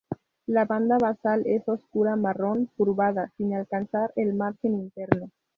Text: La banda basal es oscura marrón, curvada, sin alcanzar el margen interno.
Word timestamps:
La 0.47 0.65
banda 0.65 0.97
basal 0.97 1.43
es 1.45 1.69
oscura 1.69 2.15
marrón, 2.15 2.71
curvada, 2.75 3.31
sin 3.37 3.53
alcanzar 3.53 4.11
el 4.15 4.33
margen 4.33 4.73
interno. 4.73 5.29